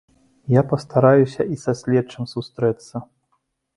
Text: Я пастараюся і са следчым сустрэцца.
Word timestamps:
Я 0.53 0.61
пастараюся 0.71 1.45
і 1.55 1.59
са 1.65 1.75
следчым 1.81 2.23
сустрэцца. 2.33 2.95